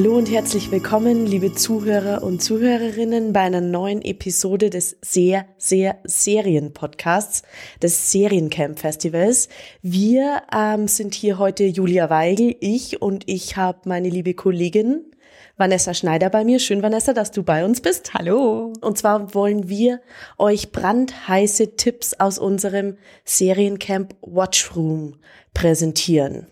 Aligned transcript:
Hallo 0.00 0.16
und 0.16 0.30
herzlich 0.30 0.70
willkommen, 0.70 1.26
liebe 1.26 1.52
Zuhörer 1.52 2.22
und 2.22 2.42
Zuhörerinnen, 2.42 3.34
bei 3.34 3.40
einer 3.40 3.60
neuen 3.60 4.00
Episode 4.00 4.70
des 4.70 4.96
sehr, 5.02 5.44
sehr 5.58 5.98
Serien-Podcasts, 6.04 7.42
des 7.82 8.10
Seriencamp 8.10 8.78
Festivals. 8.78 9.50
Wir 9.82 10.40
ähm, 10.56 10.88
sind 10.88 11.12
hier 11.12 11.36
heute 11.36 11.64
Julia 11.64 12.08
Weigel, 12.08 12.56
ich 12.60 13.02
und 13.02 13.24
ich 13.28 13.58
habe 13.58 13.80
meine 13.84 14.08
liebe 14.08 14.32
Kollegin 14.32 15.04
Vanessa 15.58 15.92
Schneider 15.92 16.30
bei 16.30 16.44
mir. 16.44 16.60
Schön, 16.60 16.82
Vanessa, 16.82 17.12
dass 17.12 17.30
du 17.30 17.42
bei 17.42 17.62
uns 17.62 17.82
bist. 17.82 18.14
Hallo. 18.14 18.72
Und 18.80 18.96
zwar 18.96 19.34
wollen 19.34 19.68
wir 19.68 20.00
euch 20.38 20.72
brandheiße 20.72 21.76
Tipps 21.76 22.14
aus 22.14 22.38
unserem 22.38 22.96
Seriencamp 23.26 24.16
Watchroom 24.22 25.16
präsentieren. 25.52 26.46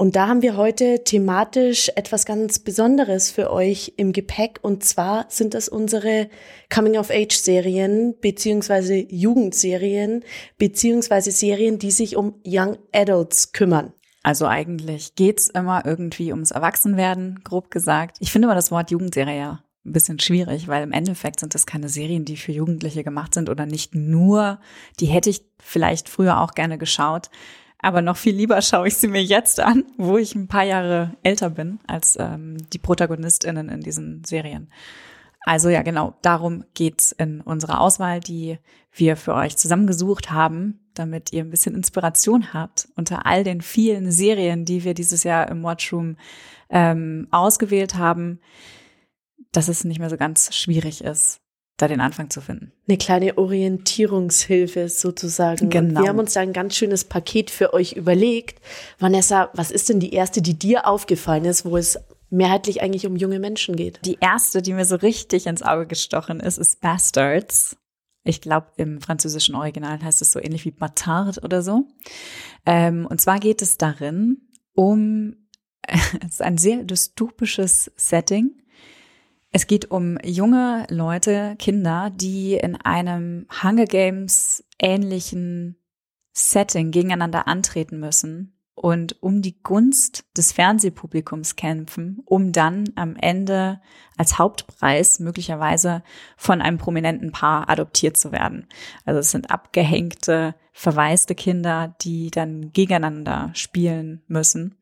Und 0.00 0.14
da 0.14 0.28
haben 0.28 0.42
wir 0.42 0.56
heute 0.56 1.02
thematisch 1.02 1.90
etwas 1.96 2.24
ganz 2.24 2.60
Besonderes 2.60 3.32
für 3.32 3.50
euch 3.50 3.94
im 3.96 4.12
Gepäck. 4.12 4.60
Und 4.62 4.84
zwar 4.84 5.26
sind 5.28 5.54
das 5.54 5.68
unsere 5.68 6.28
Coming-of-Age-Serien 6.72 8.14
beziehungsweise 8.20 8.94
Jugendserien 8.94 10.22
beziehungsweise 10.56 11.32
Serien, 11.32 11.80
die 11.80 11.90
sich 11.90 12.14
um 12.14 12.40
Young 12.46 12.78
Adults 12.92 13.50
kümmern. 13.50 13.92
Also 14.22 14.46
eigentlich 14.46 15.16
geht's 15.16 15.48
immer 15.48 15.84
irgendwie 15.84 16.30
ums 16.30 16.52
Erwachsenwerden, 16.52 17.40
grob 17.42 17.72
gesagt. 17.72 18.18
Ich 18.20 18.30
finde 18.30 18.46
aber 18.46 18.54
das 18.54 18.70
Wort 18.70 18.92
Jugendserie 18.92 19.36
ja 19.36 19.64
ein 19.84 19.92
bisschen 19.92 20.20
schwierig, 20.20 20.68
weil 20.68 20.84
im 20.84 20.92
Endeffekt 20.92 21.40
sind 21.40 21.56
das 21.56 21.66
keine 21.66 21.88
Serien, 21.88 22.24
die 22.24 22.36
für 22.36 22.52
Jugendliche 22.52 23.02
gemacht 23.02 23.34
sind 23.34 23.50
oder 23.50 23.66
nicht 23.66 23.96
nur. 23.96 24.60
Die 25.00 25.06
hätte 25.06 25.30
ich 25.30 25.44
vielleicht 25.58 26.08
früher 26.08 26.40
auch 26.40 26.52
gerne 26.52 26.78
geschaut. 26.78 27.30
Aber 27.80 28.02
noch 28.02 28.16
viel 28.16 28.34
lieber 28.34 28.60
schaue 28.60 28.88
ich 28.88 28.96
sie 28.96 29.08
mir 29.08 29.22
jetzt 29.22 29.60
an, 29.60 29.84
wo 29.96 30.18
ich 30.18 30.34
ein 30.34 30.48
paar 30.48 30.64
Jahre 30.64 31.16
älter 31.22 31.50
bin 31.50 31.78
als 31.86 32.16
ähm, 32.18 32.56
die 32.72 32.78
ProtagonistInnen 32.78 33.68
in 33.68 33.80
diesen 33.80 34.24
Serien. 34.24 34.70
Also 35.42 35.68
ja, 35.68 35.82
genau, 35.82 36.14
darum 36.22 36.64
geht's 36.74 37.12
in 37.12 37.40
unserer 37.40 37.80
Auswahl, 37.80 38.20
die 38.20 38.58
wir 38.92 39.16
für 39.16 39.34
euch 39.34 39.56
zusammengesucht 39.56 40.30
haben, 40.30 40.80
damit 40.94 41.32
ihr 41.32 41.42
ein 41.42 41.50
bisschen 41.50 41.74
Inspiration 41.74 42.52
habt 42.52 42.88
unter 42.96 43.24
all 43.26 43.44
den 43.44 43.60
vielen 43.60 44.10
Serien, 44.10 44.64
die 44.64 44.82
wir 44.82 44.94
dieses 44.94 45.22
Jahr 45.22 45.48
im 45.48 45.62
Watchroom 45.62 46.16
ähm, 46.70 47.28
ausgewählt 47.30 47.94
haben, 47.94 48.40
dass 49.52 49.68
es 49.68 49.84
nicht 49.84 50.00
mehr 50.00 50.10
so 50.10 50.16
ganz 50.16 50.54
schwierig 50.54 51.02
ist, 51.02 51.40
da 51.78 51.88
den 51.88 52.00
Anfang 52.00 52.28
zu 52.28 52.40
finden. 52.40 52.72
Eine 52.86 52.98
kleine 52.98 53.38
Orientierungshilfe 53.38 54.88
sozusagen. 54.88 55.70
Genau. 55.70 56.00
Und 56.00 56.04
wir 56.04 56.08
haben 56.08 56.18
uns 56.18 56.34
da 56.34 56.40
ein 56.40 56.52
ganz 56.52 56.76
schönes 56.76 57.04
Paket 57.04 57.50
für 57.50 57.72
euch 57.72 57.92
überlegt. 57.92 58.60
Vanessa, 58.98 59.48
was 59.54 59.70
ist 59.70 59.88
denn 59.88 60.00
die 60.00 60.12
erste, 60.12 60.42
die 60.42 60.58
dir 60.58 60.86
aufgefallen 60.86 61.44
ist, 61.44 61.64
wo 61.64 61.76
es 61.76 61.98
mehrheitlich 62.30 62.82
eigentlich 62.82 63.06
um 63.06 63.16
junge 63.16 63.38
Menschen 63.38 63.76
geht? 63.76 64.00
Die 64.04 64.18
erste, 64.20 64.60
die 64.60 64.74
mir 64.74 64.84
so 64.84 64.96
richtig 64.96 65.46
ins 65.46 65.62
Auge 65.62 65.86
gestochen 65.86 66.40
ist, 66.40 66.58
ist 66.58 66.80
Bastards. 66.80 67.76
Ich 68.24 68.40
glaube, 68.40 68.66
im 68.76 69.00
französischen 69.00 69.54
Original 69.54 70.02
heißt 70.02 70.20
es 70.20 70.32
so 70.32 70.40
ähnlich 70.40 70.64
wie 70.64 70.72
Batard 70.72 71.42
oder 71.44 71.62
so. 71.62 71.86
Ähm, 72.66 73.06
und 73.08 73.20
zwar 73.20 73.38
geht 73.38 73.62
es 73.62 73.78
darin 73.78 74.48
um, 74.74 75.36
es 75.86 76.32
ist 76.32 76.42
ein 76.42 76.58
sehr 76.58 76.82
dystopisches 76.82 77.92
Setting. 77.96 78.60
Es 79.50 79.66
geht 79.66 79.90
um 79.90 80.18
junge 80.22 80.86
Leute, 80.90 81.56
Kinder, 81.58 82.10
die 82.14 82.54
in 82.54 82.76
einem 82.76 83.46
Hunger 83.62 83.86
Games 83.86 84.64
ähnlichen 84.78 85.76
Setting 86.32 86.90
gegeneinander 86.90 87.48
antreten 87.48 87.98
müssen 87.98 88.58
und 88.74 89.20
um 89.22 89.42
die 89.42 89.60
Gunst 89.62 90.24
des 90.36 90.52
Fernsehpublikums 90.52 91.56
kämpfen, 91.56 92.22
um 92.24 92.52
dann 92.52 92.84
am 92.94 93.16
Ende 93.16 93.80
als 94.16 94.38
Hauptpreis 94.38 95.18
möglicherweise 95.18 96.02
von 96.36 96.62
einem 96.62 96.78
prominenten 96.78 97.32
Paar 97.32 97.68
adoptiert 97.68 98.16
zu 98.16 98.30
werden. 98.30 98.68
Also 99.04 99.20
es 99.20 99.30
sind 99.30 99.50
abgehängte, 99.50 100.54
verwaiste 100.72 101.34
Kinder, 101.34 101.96
die 102.02 102.30
dann 102.30 102.72
gegeneinander 102.72 103.50
spielen 103.54 104.22
müssen. 104.28 104.77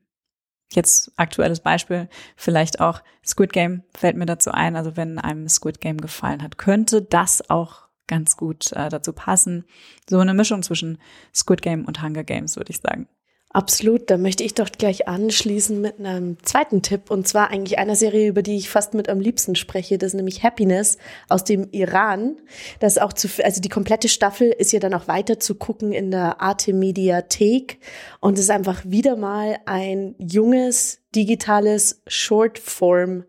Jetzt 0.72 1.12
aktuelles 1.16 1.60
Beispiel, 1.60 2.08
vielleicht 2.36 2.80
auch 2.80 3.00
Squid 3.24 3.52
Game 3.52 3.82
fällt 3.96 4.16
mir 4.16 4.26
dazu 4.26 4.50
ein. 4.50 4.76
Also 4.76 4.96
wenn 4.96 5.18
einem 5.18 5.48
Squid 5.48 5.80
Game 5.80 5.98
gefallen 5.98 6.42
hat, 6.42 6.58
könnte 6.58 7.02
das 7.02 7.48
auch 7.50 7.86
ganz 8.06 8.36
gut 8.36 8.72
äh, 8.72 8.88
dazu 8.88 9.12
passen. 9.12 9.64
So 10.08 10.18
eine 10.18 10.34
Mischung 10.34 10.62
zwischen 10.62 10.98
Squid 11.34 11.62
Game 11.62 11.84
und 11.84 12.02
Hunger 12.02 12.24
Games, 12.24 12.56
würde 12.56 12.70
ich 12.70 12.80
sagen. 12.80 13.08
Absolut, 13.50 14.10
da 14.10 14.18
möchte 14.18 14.42
ich 14.42 14.52
doch 14.54 14.70
gleich 14.70 15.08
anschließen 15.08 15.80
mit 15.80 15.98
einem 15.98 16.36
zweiten 16.42 16.82
Tipp 16.82 17.10
und 17.10 17.26
zwar 17.26 17.50
eigentlich 17.50 17.78
einer 17.78 17.96
Serie, 17.96 18.28
über 18.28 18.42
die 18.42 18.56
ich 18.56 18.68
fast 18.68 18.92
mit 18.92 19.08
am 19.08 19.18
liebsten 19.18 19.54
spreche, 19.54 19.96
das 19.96 20.08
ist 20.08 20.14
nämlich 20.14 20.42
Happiness 20.42 20.98
aus 21.28 21.44
dem 21.44 21.68
Iran. 21.70 22.36
Das 22.80 22.96
ist 22.96 23.02
auch 23.02 23.14
zu, 23.14 23.28
also 23.42 23.62
die 23.62 23.70
komplette 23.70 24.08
Staffel 24.08 24.48
ist 24.50 24.72
ja 24.72 24.80
dann 24.80 24.92
auch 24.92 25.08
weiter 25.08 25.38
zu 25.38 25.54
gucken 25.54 25.92
in 25.92 26.10
der 26.10 26.42
Arte 26.42 26.74
Mediathek. 26.74 27.78
Und 28.20 28.34
es 28.34 28.40
ist 28.40 28.50
einfach 28.50 28.82
wieder 28.84 29.16
mal 29.16 29.58
ein 29.64 30.16
junges 30.18 31.00
digitales 31.14 32.02
Shortform 32.06 33.24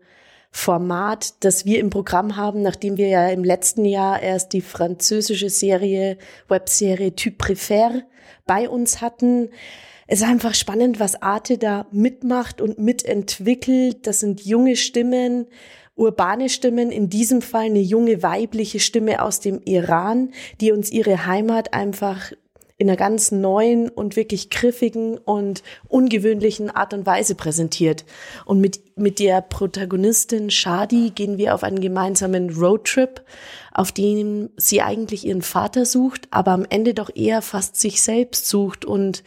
Format, 0.50 1.44
das 1.44 1.64
wir 1.64 1.78
im 1.78 1.90
Programm 1.90 2.36
haben, 2.36 2.62
nachdem 2.62 2.96
wir 2.96 3.08
ja 3.08 3.28
im 3.28 3.44
letzten 3.44 3.84
Jahr 3.84 4.20
erst 4.20 4.52
die 4.52 4.62
französische 4.62 5.50
Serie, 5.50 6.18
Webserie 6.48 7.14
Typ 7.14 7.40
Préfère 7.40 8.02
bei 8.46 8.68
uns 8.68 9.00
hatten 9.00 9.50
es 10.10 10.20
ist 10.20 10.26
einfach 10.26 10.54
spannend, 10.54 10.98
was 11.00 11.20
Arte 11.20 11.58
da 11.58 11.86
mitmacht 11.92 12.62
und 12.62 12.78
mitentwickelt. 12.78 14.06
Das 14.06 14.20
sind 14.20 14.40
junge 14.40 14.74
Stimmen, 14.74 15.46
urbane 15.96 16.48
Stimmen, 16.48 16.90
in 16.90 17.10
diesem 17.10 17.42
Fall 17.42 17.66
eine 17.66 17.80
junge 17.80 18.22
weibliche 18.22 18.80
Stimme 18.80 19.20
aus 19.22 19.40
dem 19.40 19.60
Iran, 19.66 20.30
die 20.62 20.72
uns 20.72 20.90
ihre 20.90 21.26
Heimat 21.26 21.74
einfach 21.74 22.32
in 22.78 22.88
einer 22.88 22.96
ganz 22.96 23.32
neuen 23.32 23.90
und 23.90 24.16
wirklich 24.16 24.48
griffigen 24.48 25.18
und 25.18 25.62
ungewöhnlichen 25.88 26.70
Art 26.70 26.94
und 26.94 27.04
Weise 27.04 27.34
präsentiert. 27.34 28.06
Und 28.46 28.62
mit, 28.62 28.96
mit 28.96 29.18
der 29.18 29.42
Protagonistin 29.42 30.48
Shadi 30.48 31.10
gehen 31.10 31.36
wir 31.36 31.54
auf 31.54 31.64
einen 31.64 31.80
gemeinsamen 31.80 32.48
Roadtrip, 32.48 33.20
auf 33.74 33.92
dem 33.92 34.48
sie 34.56 34.80
eigentlich 34.80 35.26
ihren 35.26 35.42
Vater 35.42 35.84
sucht, 35.84 36.28
aber 36.30 36.52
am 36.52 36.64
Ende 36.70 36.94
doch 36.94 37.10
eher 37.14 37.42
fast 37.42 37.76
sich 37.76 38.00
selbst 38.00 38.46
sucht 38.46 38.86
und 38.86 39.22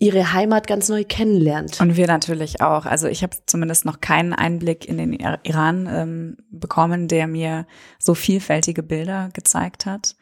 ihre 0.00 0.32
Heimat 0.32 0.66
ganz 0.66 0.88
neu 0.88 1.04
kennenlernt. 1.04 1.78
Und 1.80 1.96
wir 1.96 2.06
natürlich 2.06 2.62
auch. 2.62 2.86
Also 2.86 3.06
ich 3.06 3.22
habe 3.22 3.36
zumindest 3.46 3.84
noch 3.84 4.00
keinen 4.00 4.32
Einblick 4.32 4.88
in 4.88 4.96
den 4.96 5.12
Iran 5.12 5.86
ähm, 5.92 6.36
bekommen, 6.50 7.06
der 7.06 7.26
mir 7.26 7.66
so 7.98 8.14
vielfältige 8.14 8.82
Bilder 8.82 9.28
gezeigt 9.34 9.84
hat. 9.84 10.16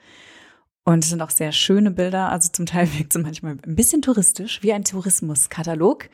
Und 0.89 1.05
es 1.05 1.11
sind 1.11 1.21
auch 1.21 1.29
sehr 1.29 1.53
schöne 1.53 1.91
Bilder. 1.91 2.33
Also 2.33 2.49
zum 2.51 2.65
Teil 2.65 2.89
wirkt 2.99 3.15
es 3.15 3.23
manchmal 3.23 3.59
ein 3.67 3.77
bisschen 3.77 4.01
touristisch, 4.01 4.63
wie 4.63 4.73
ein 4.73 4.85
Tourismuskatalog. 4.85 6.09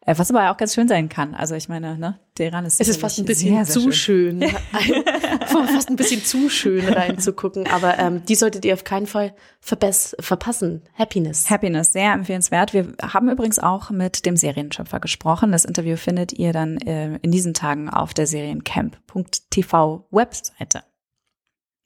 Äh, 0.00 0.18
was 0.18 0.32
aber 0.32 0.50
auch 0.50 0.56
ganz 0.56 0.74
schön 0.74 0.88
sein 0.88 1.08
kann. 1.08 1.32
Also 1.36 1.54
ich 1.54 1.68
meine, 1.68 1.96
ne, 1.96 2.18
der 2.36 2.48
Iran 2.48 2.64
ist 2.64 2.80
Es 2.80 2.88
ist 2.88 3.00
fast 3.00 3.20
ein 3.20 3.24
bisschen 3.24 3.54
sehr, 3.54 3.64
sehr 3.64 3.74
zu 3.74 3.92
schön. 3.92 4.42
schön. 4.42 4.50
fast 5.46 5.90
ein 5.90 5.94
bisschen 5.94 6.24
zu 6.24 6.48
schön 6.48 6.88
reinzugucken. 6.88 7.68
Aber 7.68 8.00
ähm, 8.00 8.24
die 8.24 8.34
solltet 8.34 8.64
ihr 8.64 8.74
auf 8.74 8.82
keinen 8.82 9.06
Fall 9.06 9.32
verpassen. 9.60 10.82
Happiness. 10.98 11.48
Happiness, 11.48 11.92
sehr 11.92 12.12
empfehlenswert. 12.12 12.72
Wir 12.72 12.94
haben 13.00 13.30
übrigens 13.30 13.60
auch 13.60 13.90
mit 13.90 14.26
dem 14.26 14.36
Serienschöpfer 14.36 14.98
gesprochen. 14.98 15.52
Das 15.52 15.64
Interview 15.64 15.94
findet 15.94 16.32
ihr 16.32 16.52
dann 16.52 16.78
äh, 16.78 17.14
in 17.22 17.30
diesen 17.30 17.54
Tagen 17.54 17.88
auf 17.88 18.12
der 18.12 18.26
seriencamp.tv 18.26 20.08
Webseite. 20.10 20.82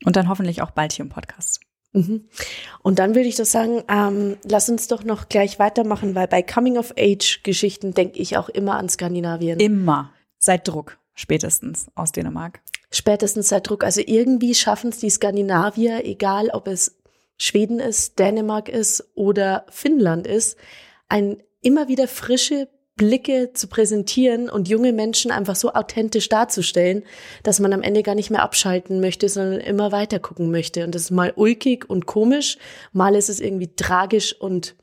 Und 0.06 0.16
dann 0.16 0.30
hoffentlich 0.30 0.62
auch 0.62 0.70
bald 0.70 0.92
hier 0.94 1.04
im 1.04 1.10
Podcast. 1.10 1.60
Mhm. 1.92 2.28
Und 2.82 2.98
dann 2.98 3.14
würde 3.14 3.28
ich 3.28 3.36
doch 3.36 3.44
sagen, 3.44 3.82
ähm, 3.88 4.36
lass 4.44 4.68
uns 4.68 4.88
doch 4.88 5.02
noch 5.04 5.28
gleich 5.28 5.58
weitermachen, 5.58 6.14
weil 6.14 6.28
bei 6.28 6.42
Coming-of-Age-Geschichten 6.42 7.94
denke 7.94 8.18
ich 8.18 8.36
auch 8.36 8.48
immer 8.48 8.76
an 8.76 8.88
Skandinavien. 8.88 9.58
Immer. 9.58 10.12
Seit 10.38 10.68
Druck, 10.68 10.98
spätestens 11.14 11.88
aus 11.94 12.12
Dänemark. 12.12 12.60
Spätestens 12.92 13.48
seit 13.48 13.68
Druck. 13.68 13.84
Also 13.84 14.00
irgendwie 14.04 14.54
schaffen 14.54 14.90
es 14.90 14.98
die 14.98 15.10
Skandinavier, 15.10 16.04
egal 16.04 16.50
ob 16.50 16.66
es 16.66 16.96
Schweden 17.36 17.80
ist, 17.80 18.18
Dänemark 18.18 18.68
ist 18.68 19.10
oder 19.14 19.64
Finnland 19.70 20.26
ist, 20.26 20.58
ein 21.08 21.42
immer 21.62 21.88
wieder 21.88 22.08
frische 22.08 22.68
Blicke 23.00 23.54
zu 23.54 23.66
präsentieren 23.66 24.50
und 24.50 24.68
junge 24.68 24.92
Menschen 24.92 25.30
einfach 25.30 25.56
so 25.56 25.72
authentisch 25.72 26.28
darzustellen, 26.28 27.02
dass 27.42 27.58
man 27.58 27.72
am 27.72 27.80
Ende 27.80 28.02
gar 28.02 28.14
nicht 28.14 28.28
mehr 28.28 28.42
abschalten 28.42 29.00
möchte, 29.00 29.30
sondern 29.30 29.58
immer 29.60 29.90
weiter 29.90 30.18
gucken 30.18 30.50
möchte. 30.50 30.84
Und 30.84 30.94
das 30.94 31.04
ist 31.04 31.10
mal 31.10 31.32
ulkig 31.34 31.88
und 31.88 32.04
komisch, 32.04 32.58
mal 32.92 33.14
ist 33.14 33.30
es 33.30 33.40
irgendwie 33.40 33.74
tragisch 33.74 34.38
und 34.38 34.76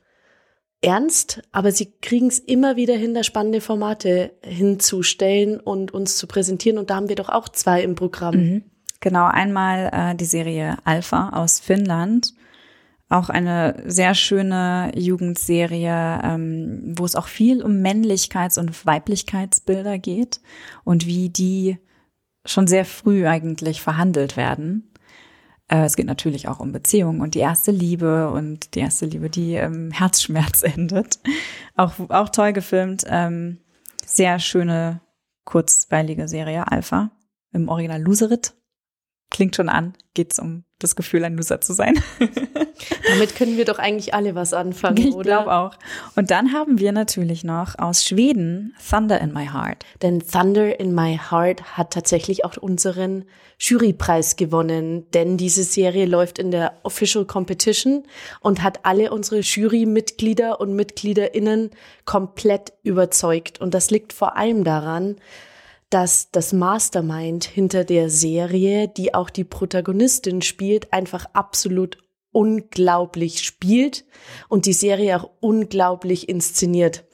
ernst, 0.80 1.42
aber 1.52 1.70
sie 1.70 1.92
kriegen 2.02 2.26
es 2.26 2.40
immer 2.40 2.74
wieder 2.74 2.96
hin, 2.96 3.14
da 3.14 3.22
spannende 3.22 3.60
Formate 3.60 4.32
hinzustellen 4.42 5.60
und 5.60 5.94
uns 5.94 6.16
zu 6.16 6.26
präsentieren. 6.26 6.76
Und 6.76 6.90
da 6.90 6.96
haben 6.96 7.08
wir 7.08 7.16
doch 7.16 7.28
auch 7.28 7.48
zwei 7.48 7.84
im 7.84 7.94
Programm. 7.94 8.34
Mhm. 8.34 8.64
Genau, 8.98 9.26
einmal 9.26 9.90
äh, 9.92 10.16
die 10.16 10.24
Serie 10.24 10.76
Alpha 10.82 11.30
aus 11.34 11.60
Finnland 11.60 12.34
Auch 13.10 13.30
eine 13.30 13.82
sehr 13.86 14.14
schöne 14.14 14.92
Jugendserie, 14.94 16.20
ähm, 16.22 16.94
wo 16.96 17.06
es 17.06 17.16
auch 17.16 17.26
viel 17.26 17.62
um 17.62 17.80
Männlichkeits- 17.80 18.58
und 18.58 18.84
Weiblichkeitsbilder 18.84 19.98
geht 19.98 20.40
und 20.84 21.06
wie 21.06 21.30
die 21.30 21.78
schon 22.44 22.66
sehr 22.66 22.84
früh 22.84 23.26
eigentlich 23.26 23.80
verhandelt 23.80 24.36
werden. 24.36 24.92
Äh, 25.68 25.84
es 25.84 25.96
geht 25.96 26.06
natürlich 26.06 26.48
auch 26.48 26.60
um 26.60 26.72
Beziehungen 26.72 27.22
und 27.22 27.34
die 27.34 27.40
erste 27.40 27.70
Liebe 27.70 28.30
und 28.30 28.74
die 28.74 28.80
erste 28.80 29.06
Liebe, 29.06 29.30
die 29.30 29.54
ähm, 29.54 29.90
Herzschmerz 29.90 30.62
endet. 30.76 31.18
Auch, 31.76 31.94
auch 32.10 32.28
toll 32.28 32.52
gefilmt. 32.52 33.04
Ähm, 33.06 33.58
sehr 34.04 34.38
schöne, 34.38 35.00
kurzweilige 35.44 36.28
Serie, 36.28 36.70
Alpha. 36.70 37.10
Im 37.52 37.68
Original 37.68 38.02
Loserit. 38.02 38.54
Klingt 39.30 39.56
schon 39.56 39.70
an, 39.70 39.94
geht's 40.12 40.38
um 40.38 40.64
das 40.78 40.94
Gefühl, 40.94 41.24
ein 41.24 41.36
Loser 41.36 41.60
zu 41.60 41.72
sein. 41.72 41.94
Damit 43.08 43.34
können 43.34 43.56
wir 43.56 43.64
doch 43.64 43.78
eigentlich 43.78 44.14
alle 44.14 44.34
was 44.34 44.52
anfangen, 44.52 44.98
ich 44.98 45.14
oder? 45.14 45.18
Ich 45.18 45.44
glaube 45.44 45.52
auch. 45.52 45.74
Und 46.14 46.30
dann 46.30 46.52
haben 46.52 46.78
wir 46.78 46.92
natürlich 46.92 47.42
noch 47.42 47.78
aus 47.78 48.04
Schweden 48.04 48.76
Thunder 48.88 49.20
in 49.20 49.32
My 49.32 49.46
Heart. 49.46 49.84
Denn 50.02 50.20
Thunder 50.20 50.78
in 50.78 50.94
My 50.94 51.18
Heart 51.18 51.76
hat 51.76 51.92
tatsächlich 51.92 52.44
auch 52.44 52.56
unseren 52.56 53.24
Jurypreis 53.58 54.36
gewonnen, 54.36 55.10
denn 55.12 55.36
diese 55.36 55.64
Serie 55.64 56.06
läuft 56.06 56.38
in 56.38 56.52
der 56.52 56.74
Official 56.84 57.24
Competition 57.24 58.04
und 58.40 58.62
hat 58.62 58.84
alle 58.84 59.10
unsere 59.10 59.40
Jurymitglieder 59.40 60.60
und 60.60 60.74
Mitgliederinnen 60.74 61.70
komplett 62.04 62.72
überzeugt. 62.84 63.60
Und 63.60 63.74
das 63.74 63.90
liegt 63.90 64.12
vor 64.12 64.36
allem 64.36 64.62
daran, 64.62 65.16
dass 65.90 66.30
das 66.30 66.52
Mastermind 66.52 67.44
hinter 67.44 67.84
der 67.84 68.10
Serie, 68.10 68.88
die 68.88 69.14
auch 69.14 69.30
die 69.30 69.44
Protagonistin 69.44 70.42
spielt, 70.42 70.92
einfach 70.92 71.26
absolut 71.32 71.98
unglaublich 72.32 73.42
spielt 73.42 74.04
und 74.48 74.66
die 74.66 74.74
Serie 74.74 75.18
auch 75.18 75.30
unglaublich 75.40 76.28
inszeniert. 76.28 77.04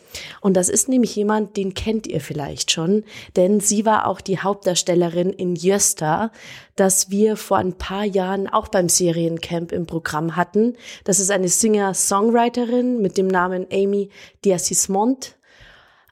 Und 0.41 0.57
das 0.57 0.69
ist 0.69 0.89
nämlich 0.89 1.17
jemand, 1.17 1.57
den 1.57 1.75
kennt 1.75 2.07
ihr 2.07 2.21
vielleicht 2.21 2.71
schon, 2.71 3.05
denn 3.37 3.61
sie 3.61 3.85
war 3.85 4.07
auch 4.07 4.21
die 4.21 4.39
Hauptdarstellerin 4.39 5.31
in 5.31 5.57
Jösta, 5.57 6.31
das 6.77 7.11
wir 7.11 7.37
vor 7.37 7.59
ein 7.59 7.75
paar 7.75 8.05
Jahren 8.05 8.49
auch 8.49 8.69
beim 8.69 8.89
Seriencamp 8.89 9.73
im 9.73 9.87
Programm 9.87 10.37
hatten. 10.37 10.77
Das 11.05 11.19
ist 11.19 11.31
eine 11.31 11.49
Singer-Songwriterin 11.49 13.01
mit 13.01 13.19
dem 13.19 13.27
Namen 13.27 13.67
Amy 13.73 14.11
Diasismont 14.45 15.37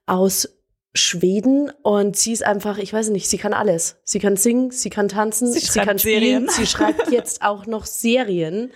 aus 0.06 0.48
Schweden 0.94 1.70
und 1.82 2.16
sie 2.16 2.32
ist 2.32 2.44
einfach, 2.44 2.76
ich 2.76 2.92
weiß 2.92 3.08
nicht, 3.08 3.26
sie 3.26 3.38
kann 3.38 3.54
alles. 3.54 3.96
Sie 4.04 4.18
kann 4.18 4.36
singen, 4.36 4.70
sie 4.70 4.90
kann 4.90 5.08
tanzen, 5.08 5.50
sie, 5.50 5.60
sie 5.60 5.80
kann 5.80 5.98
spielen, 5.98 6.20
Serien. 6.20 6.48
sie 6.50 6.66
schreibt 6.66 7.10
jetzt 7.10 7.42
auch 7.42 7.64
noch 7.66 7.86
Serien. 7.86 8.70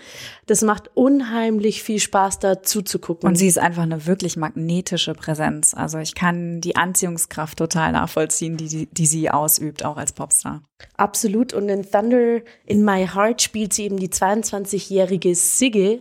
Das 0.47 0.63
macht 0.63 0.91
unheimlich 0.95 1.83
viel 1.83 2.01
Spaß, 2.01 2.39
da 2.39 2.63
zuzugucken. 2.63 3.29
Und 3.29 3.37
sie 3.37 3.49
ist 3.49 3.59
einfach 3.59 3.83
eine 3.83 4.07
wirklich 4.07 4.39
magnetische 4.39 5.13
Präsenz. 5.13 5.75
Also 5.75 5.99
ich 5.99 6.15
kann 6.15 6.63
die 6.63 6.77
Anziehungskraft 6.77 7.59
total 7.59 7.93
nachvollziehen, 7.93 8.57
die, 8.57 8.69
die, 8.69 8.87
die 8.87 9.07
sie 9.07 9.29
ausübt, 9.29 9.85
auch 9.85 9.99
als 9.99 10.13
Popstar. 10.13 10.63
Absolut. 10.97 11.53
Und 11.53 11.69
in 11.69 11.91
Thunder 11.91 12.41
in 12.65 12.83
My 12.83 13.07
Heart 13.07 13.43
spielt 13.43 13.75
sie 13.75 13.85
eben 13.85 13.99
die 13.99 14.09
22-jährige 14.09 15.35
Sigge, 15.35 16.01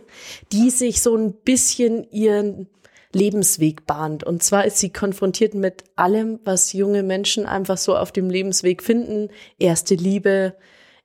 die 0.52 0.70
sich 0.70 1.02
so 1.02 1.14
ein 1.14 1.32
bisschen 1.32 2.10
ihren 2.10 2.68
Lebensweg 3.16 3.86
bahnt. 3.86 4.22
Und 4.22 4.42
zwar 4.42 4.64
ist 4.64 4.78
sie 4.78 4.92
konfrontiert 4.92 5.54
mit 5.54 5.84
allem, 5.96 6.38
was 6.44 6.72
junge 6.72 7.02
Menschen 7.02 7.46
einfach 7.46 7.78
so 7.78 7.96
auf 7.96 8.12
dem 8.12 8.30
Lebensweg 8.30 8.82
finden. 8.82 9.30
Erste 9.58 9.94
Liebe, 9.94 10.54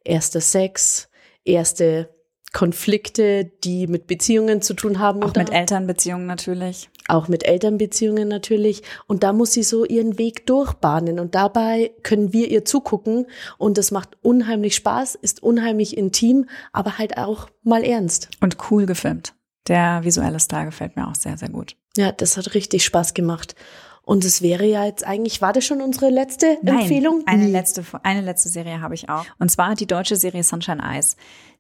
erster 0.04 0.42
Sex, 0.42 1.10
erste 1.44 2.10
Konflikte, 2.54 3.46
die 3.64 3.88
mit 3.88 4.08
Beziehungen 4.08 4.62
zu 4.62 4.74
tun 4.74 5.00
haben. 5.00 5.24
Auch 5.24 5.34
mit 5.34 5.52
Elternbeziehungen 5.52 6.28
natürlich. 6.28 6.90
Auch 7.08 7.30
mit 7.30 7.46
Elternbeziehungen 7.46 8.28
natürlich. 8.28 8.84
Und 9.08 9.24
da 9.24 9.32
muss 9.32 9.54
sie 9.54 9.64
so 9.64 9.86
ihren 9.86 10.18
Weg 10.18 10.46
durchbahnen. 10.48 11.20
Und 11.20 11.34
dabei 11.34 11.92
können 12.04 12.34
wir 12.34 12.50
ihr 12.50 12.66
zugucken. 12.66 13.28
Und 13.58 13.78
das 13.78 13.92
macht 13.92 14.18
unheimlich 14.22 14.76
Spaß, 14.76 15.16
ist 15.16 15.42
unheimlich 15.42 15.98
intim, 15.98 16.50
aber 16.74 16.98
halt 16.98 17.18
auch 17.18 17.48
mal 17.64 17.84
ernst. 17.84 18.30
Und 18.42 18.58
cool 18.70 18.86
gefilmt. 18.86 19.34
Der 19.68 20.04
visuelle 20.04 20.40
Star 20.40 20.66
gefällt 20.66 20.98
mir 20.98 21.08
auch 21.08 21.16
sehr, 21.16 21.38
sehr 21.38 21.50
gut. 21.50 21.78
Ja, 21.98 22.12
das 22.12 22.38
hat 22.38 22.54
richtig 22.54 22.84
Spaß 22.86 23.14
gemacht. 23.14 23.56
Und 24.04 24.26
es 24.26 24.42
wäre 24.42 24.66
ja 24.66 24.86
jetzt 24.86 25.06
eigentlich, 25.06 25.42
war 25.42 25.54
das 25.54 25.66
schon 25.66 25.82
unsere 25.82 26.10
letzte 26.10 26.58
Nein, 26.62 26.80
Empfehlung? 26.80 27.24
Eine 27.28 27.48
letzte, 27.48 27.84
eine 28.04 28.22
letzte 28.22 28.50
Serie 28.50 28.82
habe 28.82 28.96
ich 28.96 29.10
auch. 29.10 29.26
Und 29.40 29.52
zwar 29.52 29.76
die 29.76 29.88
deutsche 29.88 30.16
Serie 30.16 30.44
Sunshine 30.44 30.82
Eyes. 30.84 31.18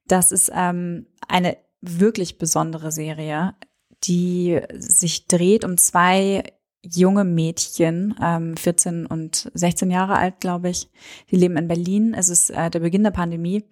Das 0.07 0.31
ist 0.31 0.51
ähm, 0.53 1.05
eine 1.27 1.57
wirklich 1.81 2.37
besondere 2.37 2.91
Serie, 2.91 3.55
die 4.03 4.59
sich 4.73 5.27
dreht 5.27 5.63
um 5.63 5.77
zwei 5.77 6.43
junge 6.83 7.23
Mädchen, 7.23 8.15
ähm, 8.21 8.57
14 8.57 9.05
und 9.05 9.51
16 9.53 9.91
Jahre 9.91 10.15
alt, 10.15 10.39
glaube 10.39 10.69
ich. 10.69 10.89
Die 11.29 11.35
leben 11.35 11.57
in 11.57 11.67
Berlin. 11.67 12.15
Es 12.15 12.29
ist 12.29 12.49
äh, 12.49 12.71
der 12.71 12.79
Beginn 12.79 13.03
der 13.03 13.11
Pandemie. 13.11 13.63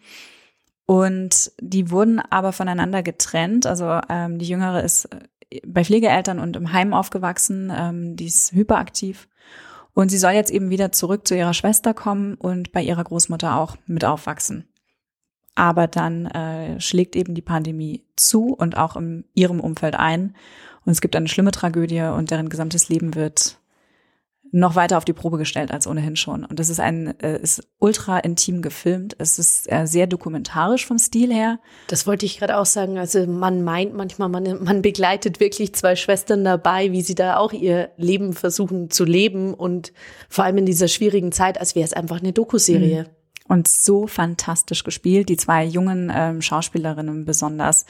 Und 0.85 1.51
die 1.59 1.91
wurden 1.91 2.19
aber 2.19 2.51
voneinander 2.51 3.01
getrennt. 3.03 3.65
Also 3.65 3.99
ähm, 4.09 4.37
die 4.37 4.47
Jüngere 4.47 4.83
ist 4.83 5.09
bei 5.65 5.83
Pflegeeltern 5.83 6.39
und 6.39 6.55
im 6.55 6.73
Heim 6.73 6.93
aufgewachsen, 6.93 7.71
ähm, 7.75 8.15
die 8.15 8.27
ist 8.27 8.51
hyperaktiv. 8.51 9.27
Und 9.93 10.09
sie 10.09 10.17
soll 10.17 10.31
jetzt 10.31 10.51
eben 10.51 10.69
wieder 10.69 10.91
zurück 10.91 11.27
zu 11.27 11.35
ihrer 11.35 11.53
Schwester 11.53 11.93
kommen 11.93 12.35
und 12.35 12.71
bei 12.71 12.81
ihrer 12.81 13.03
Großmutter 13.03 13.57
auch 13.57 13.75
mit 13.85 14.05
aufwachsen. 14.05 14.67
Aber 15.55 15.87
dann 15.87 16.27
äh, 16.27 16.79
schlägt 16.79 17.15
eben 17.15 17.35
die 17.35 17.41
Pandemie 17.41 18.05
zu 18.15 18.53
und 18.53 18.77
auch 18.77 18.95
in 18.95 19.25
ihrem 19.33 19.59
Umfeld 19.59 19.95
ein. 19.95 20.35
Und 20.85 20.91
es 20.91 21.01
gibt 21.01 21.15
eine 21.15 21.27
schlimme 21.27 21.51
Tragödie 21.51 22.01
und 22.01 22.31
deren 22.31 22.49
gesamtes 22.49 22.87
Leben 22.87 23.15
wird 23.15 23.59
noch 24.51 24.75
weiter 24.75 24.97
auf 24.97 25.05
die 25.05 25.13
Probe 25.13 25.37
gestellt 25.37 25.71
als 25.71 25.85
ohnehin 25.85 26.15
schon. 26.15 26.43
Und 26.43 26.59
das 26.59 26.69
ist 26.69 26.79
ein, 26.79 27.19
äh, 27.19 27.39
ist 27.39 27.67
ultra 27.77 28.17
intim 28.19 28.61
gefilmt. 28.61 29.15
Es 29.19 29.37
ist 29.37 29.71
äh, 29.71 29.85
sehr 29.85 30.07
dokumentarisch 30.07 30.85
vom 30.85 30.97
Stil 30.97 31.31
her. 31.31 31.59
Das 31.87 32.07
wollte 32.07 32.25
ich 32.25 32.39
gerade 32.39 32.57
auch 32.57 32.65
sagen. 32.65 32.97
Also 32.97 33.27
man 33.27 33.63
meint 33.63 33.93
manchmal, 33.93 34.29
man, 34.29 34.63
man 34.63 34.81
begleitet 34.81 35.39
wirklich 35.39 35.75
zwei 35.75 35.95
Schwestern 35.95 36.43
dabei, 36.43 36.91
wie 36.91 37.01
sie 37.01 37.15
da 37.15 37.37
auch 37.37 37.53
ihr 37.53 37.91
Leben 37.97 38.33
versuchen 38.33 38.89
zu 38.89 39.05
leben 39.05 39.53
und 39.53 39.93
vor 40.29 40.45
allem 40.45 40.57
in 40.57 40.65
dieser 40.65 40.87
schwierigen 40.87 41.31
Zeit, 41.31 41.59
als 41.59 41.75
wäre 41.75 41.85
es 41.85 41.93
einfach 41.93 42.19
eine 42.19 42.33
Dokuserie. 42.33 43.03
Mhm. 43.03 43.09
Und 43.47 43.67
so 43.67 44.05
fantastisch 44.05 44.83
gespielt. 44.83 45.29
Die 45.29 45.37
zwei 45.37 45.65
jungen 45.65 46.11
ähm, 46.13 46.41
Schauspielerinnen 46.41 47.25
besonders, 47.25 47.85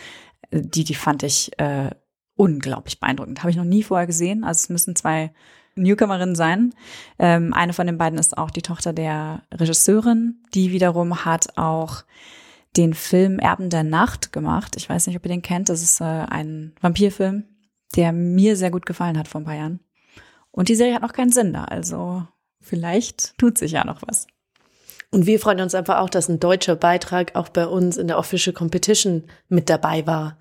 äh, 0.52 0.62
die, 0.62 0.84
die 0.84 0.96
fand 0.96 1.24
ich 1.24 1.52
äh, 1.60 1.90
unglaublich 2.36 3.00
beeindruckend. 3.02 3.40
Habe 3.40 3.52
ich 3.52 3.58
noch 3.58 3.66
nie 3.66 3.84
vorher 3.84 4.08
gesehen. 4.08 4.46
Also 4.46 4.60
es 4.60 4.70
müssen 4.70 4.96
zwei 4.96 5.34
Newcomerin 5.76 6.36
sein. 6.36 6.74
Ähm, 7.18 7.54
eine 7.54 7.74
von 7.74 7.88
den 7.88 7.98
beiden 7.98 8.20
ist 8.20 8.38
auch 8.38 8.52
die 8.52 8.62
Tochter 8.62 8.94
der 8.94 9.44
Regisseurin, 9.54 10.44
die 10.54 10.72
wiederum 10.72 11.26
hat 11.26 11.58
auch 11.58 12.04
den 12.78 12.94
Film 12.94 13.40
Erben 13.40 13.70
der 13.70 13.84
Nacht 13.84 14.32
gemacht. 14.32 14.76
Ich 14.78 14.90
weiß 14.90 15.08
nicht, 15.08 15.16
ob 15.16 15.26
ihr 15.26 15.30
den 15.30 15.42
kennt. 15.42 15.70
Das 15.70 15.82
ist 15.82 16.02
äh, 16.02 16.04
ein 16.04 16.74
Vampirfilm, 16.82 17.46
der 17.96 18.12
mir 18.12 18.56
sehr 18.56 18.72
gut 18.72 18.86
gefallen 18.86 19.18
hat 19.18 19.28
vor 19.28 19.42
ein 19.42 19.46
paar 19.46 19.56
Jahren. 19.56 19.80
Und 20.52 20.70
die 20.70 20.76
Serie 20.76 20.96
hat 20.96 21.02
noch 21.02 21.14
keinen 21.14 21.32
Sinn 21.32 21.54
da, 21.54 21.66
also 21.66 22.26
vielleicht 22.60 23.38
tut 23.38 23.58
sich 23.58 23.74
ja 23.74 23.86
noch 23.86 24.02
was. 24.06 24.28
Und 25.12 25.26
wir 25.26 25.40
freuen 25.40 25.62
uns 25.62 25.74
einfach 25.74 25.98
auch, 25.98 26.10
dass 26.10 26.30
ein 26.30 26.40
deutscher 26.40 26.76
Beitrag 26.76 27.36
auch 27.36 27.50
bei 27.50 27.66
uns 27.66 27.98
in 27.98 28.08
der 28.08 28.20
Official 28.20 28.54
Competition 28.54 29.24
mit 29.48 29.70
dabei 29.70 30.06
war. 30.06 30.38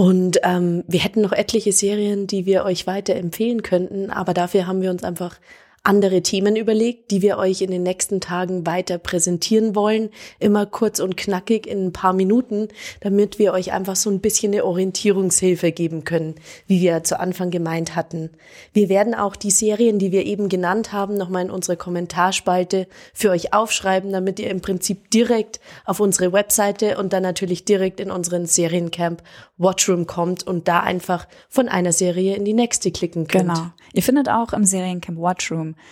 Und 0.00 0.38
ähm, 0.44 0.82
wir 0.86 1.00
hätten 1.00 1.20
noch 1.20 1.32
etliche 1.32 1.72
Serien, 1.72 2.26
die 2.26 2.46
wir 2.46 2.64
euch 2.64 2.86
weiter 2.86 3.14
empfehlen 3.16 3.62
könnten, 3.62 4.08
aber 4.08 4.32
dafür 4.32 4.66
haben 4.66 4.80
wir 4.80 4.90
uns 4.90 5.04
einfach 5.04 5.36
andere 5.82 6.20
Themen 6.20 6.56
überlegt, 6.56 7.10
die 7.10 7.22
wir 7.22 7.38
euch 7.38 7.62
in 7.62 7.70
den 7.70 7.82
nächsten 7.82 8.20
Tagen 8.20 8.66
weiter 8.66 8.98
präsentieren 8.98 9.74
wollen. 9.74 10.10
Immer 10.38 10.66
kurz 10.66 11.00
und 11.00 11.16
knackig 11.16 11.66
in 11.66 11.86
ein 11.86 11.92
paar 11.92 12.12
Minuten, 12.12 12.68
damit 13.00 13.38
wir 13.38 13.54
euch 13.54 13.72
einfach 13.72 13.96
so 13.96 14.10
ein 14.10 14.20
bisschen 14.20 14.52
eine 14.52 14.66
Orientierungshilfe 14.66 15.72
geben 15.72 16.04
können, 16.04 16.34
wie 16.66 16.82
wir 16.82 17.02
zu 17.02 17.18
Anfang 17.18 17.50
gemeint 17.50 17.96
hatten. 17.96 18.28
Wir 18.74 18.90
werden 18.90 19.14
auch 19.14 19.36
die 19.36 19.50
Serien, 19.50 19.98
die 19.98 20.12
wir 20.12 20.26
eben 20.26 20.50
genannt 20.50 20.92
haben, 20.92 21.14
nochmal 21.14 21.46
in 21.46 21.50
unsere 21.50 21.78
Kommentarspalte 21.78 22.86
für 23.14 23.30
euch 23.30 23.54
aufschreiben, 23.54 24.12
damit 24.12 24.38
ihr 24.38 24.50
im 24.50 24.60
Prinzip 24.60 25.10
direkt 25.10 25.60
auf 25.86 25.98
unsere 26.00 26.34
Webseite 26.34 26.98
und 26.98 27.14
dann 27.14 27.22
natürlich 27.22 27.64
direkt 27.64 28.00
in 28.00 28.10
unseren 28.10 28.44
Seriencamp 28.44 29.22
Watchroom 29.56 30.06
kommt 30.06 30.46
und 30.46 30.68
da 30.68 30.80
einfach 30.80 31.26
von 31.48 31.68
einer 31.68 31.92
Serie 31.92 32.36
in 32.36 32.44
die 32.44 32.54
nächste 32.54 32.90
klicken 32.90 33.26
könnt. 33.26 33.54
Genau. 33.54 33.70
Ihr 33.92 34.02
findet 34.02 34.28
auch 34.28 34.52
im 34.52 34.64
Seriencamp 34.64 35.18
Watchroom 35.18 35.69
time. 35.74 35.82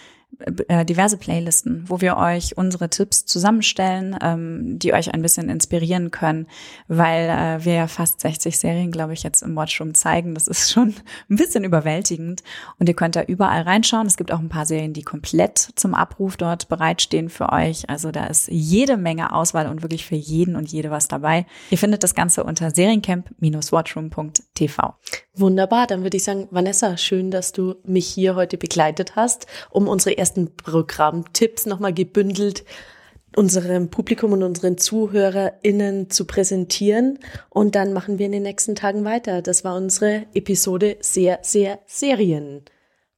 Äh, 0.69 0.85
diverse 0.85 1.17
Playlisten, 1.17 1.85
wo 1.89 2.01
wir 2.01 2.17
euch 2.17 2.57
unsere 2.57 2.89
Tipps 2.89 3.27
zusammenstellen, 3.27 4.17
ähm, 4.23 4.79
die 4.79 4.93
euch 4.93 5.13
ein 5.13 5.23
bisschen 5.23 5.49
inspirieren 5.49 6.13
können, 6.13 6.47
weil 6.87 7.29
äh, 7.29 7.65
wir 7.65 7.75
ja 7.75 7.89
fast 7.89 8.21
60 8.21 8.57
Serien, 8.59 8.93
glaube 8.93 9.15
ich, 9.15 9.25
jetzt 9.25 9.43
im 9.43 9.57
Watchroom 9.57 9.95
zeigen. 9.95 10.35
Das 10.35 10.47
ist 10.47 10.71
schon 10.71 10.95
ein 11.29 11.37
bisschen 11.37 11.65
überwältigend. 11.65 12.45
Und 12.79 12.89
ihr 12.89 12.95
könnt 12.95 13.17
da 13.17 13.23
überall 13.23 13.63
reinschauen. 13.63 14.07
Es 14.07 14.17
gibt 14.17 14.31
auch 14.33 14.39
ein 14.39 14.49
paar 14.49 14.67
Serien, 14.67 14.93
die 14.93 15.03
komplett 15.03 15.71
zum 15.75 15.95
Abruf 15.95 16.37
dort 16.37 16.69
bereitstehen 16.69 17.31
für 17.31 17.51
euch. 17.53 17.91
Also 17.91 18.13
da 18.13 18.27
ist 18.27 18.47
jede 18.49 18.97
Menge 18.97 19.33
Auswahl 19.33 19.67
und 19.67 19.83
wirklich 19.83 20.07
für 20.07 20.15
jeden 20.15 20.55
und 20.55 20.71
jede 20.71 20.93
was 20.93 21.09
dabei. 21.09 21.47
Ihr 21.71 21.79
findet 21.79 22.05
das 22.05 22.15
Ganze 22.15 22.45
unter 22.45 22.69
seriencamp-watchroom.tv. 22.69 24.95
Wunderbar, 25.35 25.87
dann 25.87 26.03
würde 26.03 26.17
ich 26.17 26.25
sagen, 26.25 26.49
Vanessa, 26.51 26.97
schön, 26.97 27.31
dass 27.31 27.53
du 27.53 27.77
mich 27.85 28.09
hier 28.09 28.35
heute 28.35 28.59
begleitet 28.59 29.15
hast, 29.15 29.47
um 29.71 29.87
unsere 29.87 30.19
ersten 30.29 30.55
Programmtipps 30.57 31.67
nochmal 31.67 31.95
gebündelt 31.95 32.65
unserem 33.37 33.91
Publikum 33.91 34.33
und 34.33 34.43
unseren 34.43 34.79
ZuhörerInnen 34.79 36.11
zu 36.11 36.27
präsentieren. 36.27 37.19
Und 37.51 37.75
dann 37.75 37.93
machen 37.93 38.19
wir 38.19 38.27
in 38.27 38.33
den 38.33 38.43
nächsten 38.43 38.75
Tagen 38.75 39.05
weiter. 39.05 39.43
Das 39.43 39.65
war 39.65 39.77
unsere 39.77 40.27
Episode 40.35 40.97
sehr, 41.01 41.39
sehr 41.43 41.79
Serien. 41.87 42.65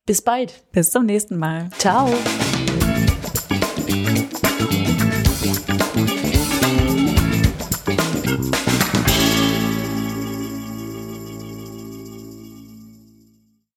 Bis 0.06 0.20
bald. 0.22 0.64
Bis 0.72 0.90
zum 0.90 1.06
nächsten 1.06 1.36
Mal. 1.36 1.70
Ciao. 1.78 2.12